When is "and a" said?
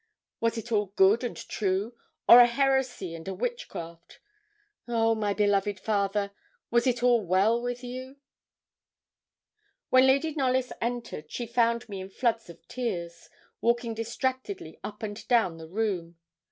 3.13-3.35